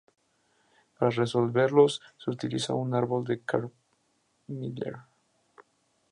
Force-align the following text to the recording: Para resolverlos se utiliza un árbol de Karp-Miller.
Para 0.97 1.11
resolverlos 1.11 2.01
se 2.17 2.31
utiliza 2.31 2.73
un 2.73 2.95
árbol 2.95 3.23
de 3.23 3.41
Karp-Miller. 3.43 4.95